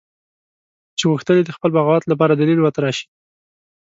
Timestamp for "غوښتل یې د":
1.11-1.51